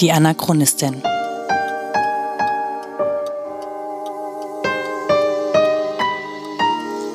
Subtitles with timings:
[0.00, 1.02] Die Anachronistin.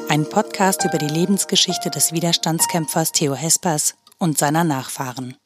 [0.09, 5.37] Ein Podcast über die Lebensgeschichte des Widerstandskämpfers Theo Hespers und seiner Nachfahren.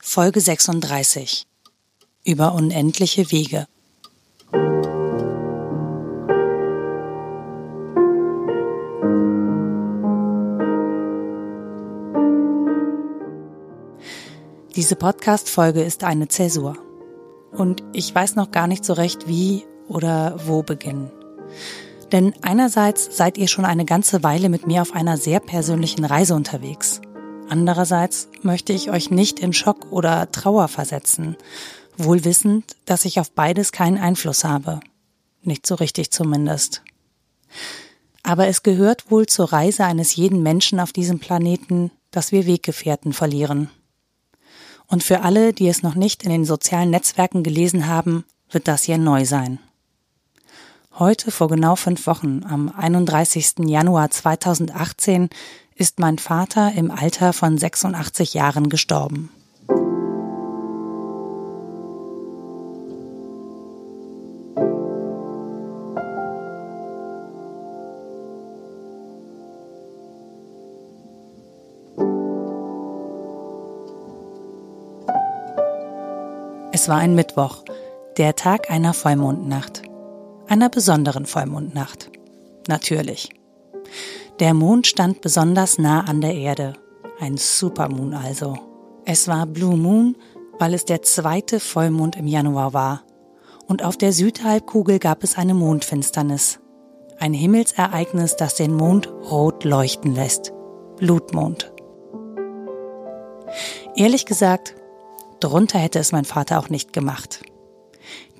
[0.00, 1.46] Folge 36.
[2.24, 3.68] Über unendliche Wege.
[14.74, 16.78] Diese Podcast-Folge ist eine Zäsur.
[17.50, 21.12] Und ich weiß noch gar nicht so recht, wie oder wo beginnen.
[22.10, 26.34] Denn einerseits seid ihr schon eine ganze Weile mit mir auf einer sehr persönlichen Reise
[26.34, 27.02] unterwegs.
[27.50, 31.36] Andererseits möchte ich euch nicht in Schock oder Trauer versetzen,
[31.98, 34.80] wohl wissend, dass ich auf beides keinen Einfluss habe.
[35.42, 36.82] Nicht so richtig zumindest.
[38.22, 43.12] Aber es gehört wohl zur Reise eines jeden Menschen auf diesem Planeten, dass wir Weggefährten
[43.12, 43.68] verlieren.
[44.92, 48.82] Und für alle, die es noch nicht in den sozialen Netzwerken gelesen haben, wird das
[48.82, 49.58] hier neu sein.
[50.98, 53.54] Heute, vor genau fünf Wochen, am 31.
[53.60, 55.30] Januar 2018,
[55.76, 59.30] ist mein Vater im Alter von 86 Jahren gestorben.
[76.82, 77.62] Es war ein Mittwoch,
[78.16, 79.82] der Tag einer Vollmondnacht.
[80.48, 82.10] Einer besonderen Vollmondnacht.
[82.66, 83.28] Natürlich.
[84.40, 86.72] Der Mond stand besonders nah an der Erde.
[87.20, 88.58] Ein Supermoon also.
[89.04, 90.16] Es war Blue Moon,
[90.58, 93.04] weil es der zweite Vollmond im Januar war.
[93.68, 96.58] Und auf der Südhalbkugel gab es eine Mondfinsternis.
[97.16, 100.52] Ein Himmelsereignis, das den Mond rot leuchten lässt.
[100.96, 101.72] Blutmond.
[103.94, 104.74] Ehrlich gesagt
[105.42, 107.42] Drunter hätte es mein Vater auch nicht gemacht.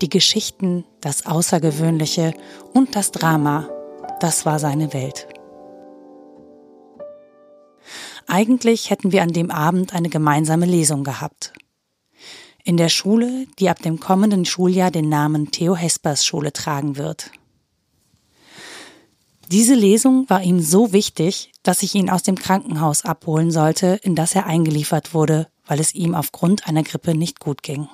[0.00, 2.32] Die Geschichten, das Außergewöhnliche
[2.72, 3.68] und das Drama,
[4.20, 5.26] das war seine Welt.
[8.28, 11.52] Eigentlich hätten wir an dem Abend eine gemeinsame Lesung gehabt.
[12.64, 17.32] In der Schule, die ab dem kommenden Schuljahr den Namen Theo Hespers Schule tragen wird.
[19.50, 24.14] Diese Lesung war ihm so wichtig, dass ich ihn aus dem Krankenhaus abholen sollte, in
[24.14, 27.88] das er eingeliefert wurde, weil es ihm aufgrund einer Grippe nicht gut ging.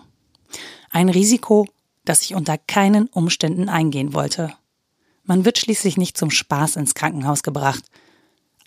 [0.91, 1.67] Ein Risiko,
[2.05, 4.53] das ich unter keinen Umständen eingehen wollte.
[5.25, 7.85] Man wird schließlich nicht zum Spaß ins Krankenhaus gebracht.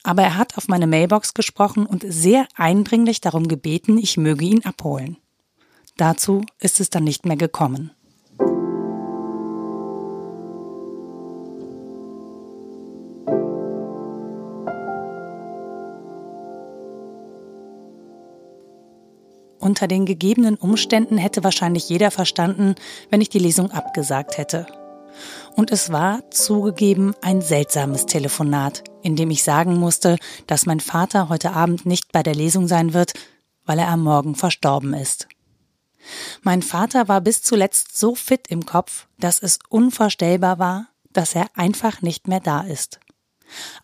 [0.04, 4.66] Aber er hat auf meine Mailbox gesprochen und sehr eindringlich darum gebeten, ich möge ihn
[4.66, 5.18] abholen.
[5.98, 7.92] Dazu ist es dann nicht mehr gekommen.
[19.62, 22.74] Unter den gegebenen Umständen hätte wahrscheinlich jeder verstanden,
[23.12, 24.66] wenn ich die Lesung abgesagt hätte.
[25.56, 30.18] Und es war, zugegeben, ein seltsames Telefonat, in dem ich sagen musste,
[30.48, 33.14] dass mein Vater heute Abend nicht bei der Lesung sein wird,
[33.64, 35.28] weil er am Morgen verstorben ist.
[36.42, 41.46] Mein Vater war bis zuletzt so fit im Kopf, dass es unvorstellbar war, dass er
[41.54, 43.00] einfach nicht mehr da ist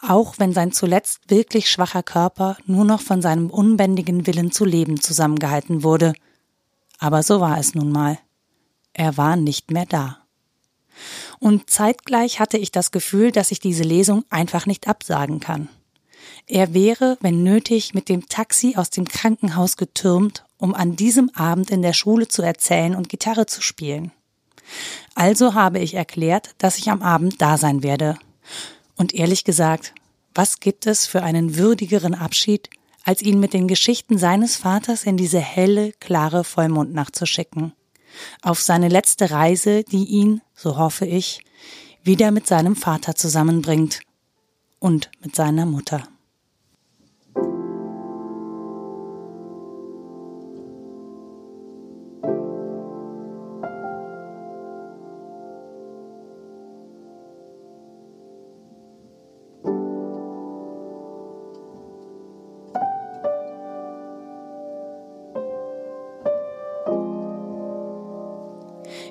[0.02, 5.02] auch wenn sein zuletzt wirklich schwacher Körper nur noch von seinem unbändigen Willen zu leben
[5.02, 6.14] zusammengehalten wurde.
[7.00, 8.18] Aber so war es nun mal.
[8.94, 10.18] Er war nicht mehr da.
[11.40, 15.70] Und zeitgleich hatte ich das Gefühl, dass ich diese Lesung einfach nicht absagen kann.
[16.48, 21.70] Er wäre, wenn nötig, mit dem Taxi aus dem Krankenhaus getürmt, um an diesem Abend
[21.70, 24.12] in der Schule zu erzählen und Gitarre zu spielen.
[25.14, 28.18] Also habe ich erklärt, dass ich am Abend da sein werde,
[28.98, 29.94] und ehrlich gesagt,
[30.36, 32.70] was gibt es für einen würdigeren Abschied,
[33.04, 37.74] als ihn mit den Geschichten seines Vaters in diese helle, klare Vollmondnacht zu schicken?
[38.42, 41.42] Auf seine letzte Reise, die ihn, so hoffe ich,
[42.04, 44.02] wieder mit seinem Vater zusammenbringt
[44.80, 46.08] und mit seiner Mutter.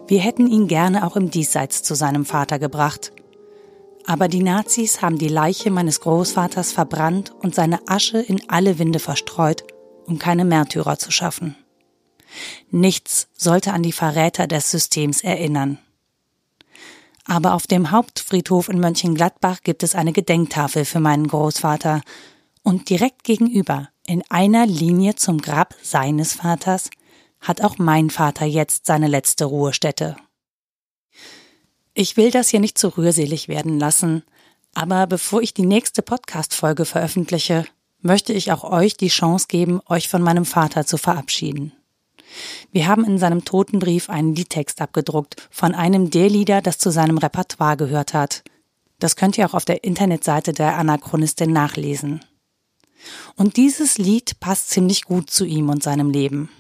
[0.08, 3.12] Wir hätten ihn gerne auch im Diesseits zu seinem Vater gebracht.
[4.06, 9.00] Aber die Nazis haben die Leiche meines Großvaters verbrannt und seine Asche in alle Winde
[9.00, 9.64] verstreut,
[10.06, 11.56] um keine Märtyrer zu schaffen.
[12.70, 15.78] Nichts sollte an die Verräter des Systems erinnern.
[17.24, 22.02] Aber auf dem Hauptfriedhof in Mönchengladbach gibt es eine Gedenktafel für meinen Großvater
[22.62, 26.90] und direkt gegenüber, in einer Linie zum Grab seines Vaters,
[27.46, 30.16] hat auch mein Vater jetzt seine letzte Ruhestätte.
[31.94, 34.22] Ich will das hier nicht zu rührselig werden lassen,
[34.74, 37.64] aber bevor ich die nächste Podcast-Folge veröffentliche,
[38.02, 41.72] möchte ich auch euch die Chance geben, euch von meinem Vater zu verabschieden.
[42.72, 47.18] Wir haben in seinem Totenbrief einen Liedtext abgedruckt von einem der Lieder, das zu seinem
[47.18, 48.42] Repertoire gehört hat.
[48.98, 52.20] Das könnt ihr auch auf der Internetseite der Anachronistin nachlesen.
[53.36, 56.50] Und dieses Lied passt ziemlich gut zu ihm und seinem Leben.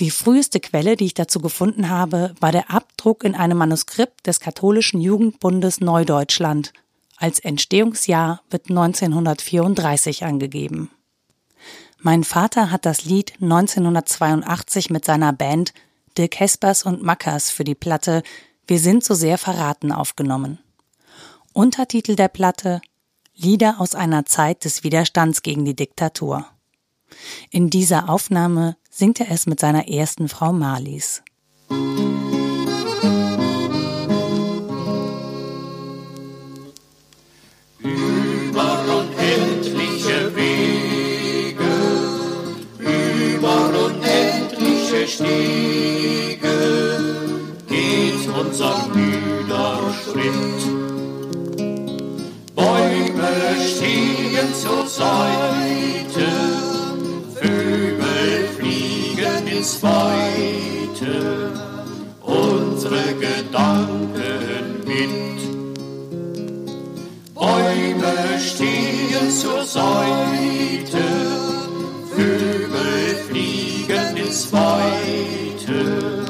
[0.00, 4.40] Die früheste Quelle, die ich dazu gefunden habe, war der Abdruck in einem Manuskript des
[4.40, 6.72] katholischen Jugendbundes Neudeutschland.
[7.16, 10.90] Als Entstehungsjahr wird 1934 angegeben.
[12.00, 15.74] Mein Vater hat das Lied 1982 mit seiner Band
[16.16, 18.22] Dirk Hespers und Mackers für die Platte
[18.66, 20.58] Wir sind so sehr verraten aufgenommen.
[21.52, 22.80] Untertitel der Platte
[23.34, 26.46] Lieder aus einer Zeit des Widerstands gegen die Diktatur.
[27.50, 31.22] In dieser Aufnahme singt er es mit seiner ersten Frau Marlies.
[37.80, 38.88] Über
[59.58, 61.50] ins Weite
[62.22, 65.40] unsere Gedanken mit.
[67.34, 71.04] Bäume stehen zur Seite,
[72.14, 76.24] Vögel fliegen ins Weite,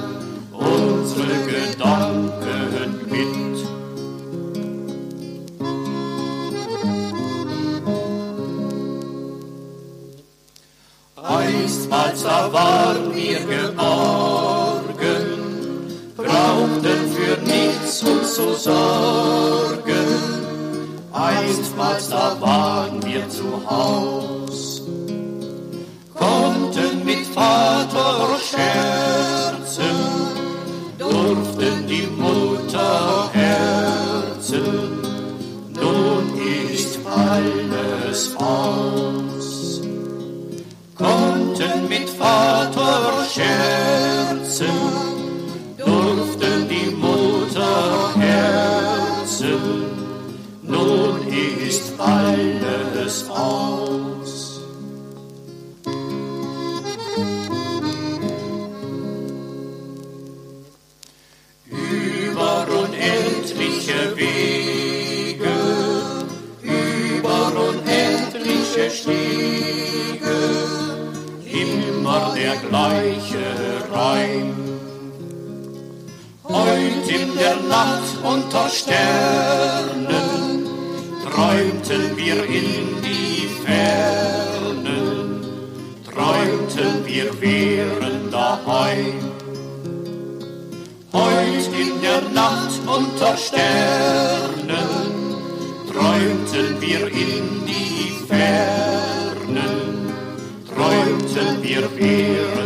[0.52, 3.38] unsere Gedanken mit.
[11.16, 12.87] Einstmals da waren
[13.46, 15.28] wir geborgen,
[16.16, 20.08] brauchten für nichts uns zu sorgen.
[21.12, 24.82] Einstmals da waren wir zu Haus,
[26.14, 29.96] konnten mit Vater scherzen,
[30.98, 34.98] durften die Mutter herzen.
[35.74, 36.24] Nun
[36.74, 39.17] ist alles aus
[61.70, 65.56] Über unendliche Wege,
[66.62, 70.36] über unendliche Stege,
[71.44, 73.46] immer der gleiche
[73.92, 74.54] Reim.
[76.44, 80.18] Heut in der Nacht unter Sternen
[81.24, 83.37] träumten wir in die
[83.68, 85.42] Fernen,
[86.10, 89.18] träumten wir wären daheim.
[91.12, 94.90] Heut in der Nacht unter Sternen
[95.92, 99.76] träumten wir in die Fernen.
[100.74, 102.57] Träumten wir wären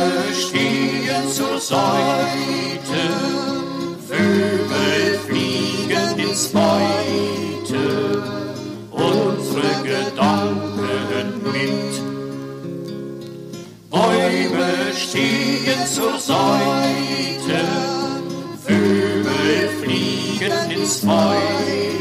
[0.00, 3.02] Bäume stehen zur Seite,
[4.08, 8.22] Vögel fliegen ins Weite,
[8.90, 11.92] unsere Gedanken mit.
[13.90, 17.60] Bäume stehen zur Seite,
[18.64, 21.99] Vögel fliegen ins Weite,